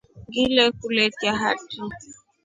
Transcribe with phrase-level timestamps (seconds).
[0.27, 1.79] Ngilekuvetia hatri.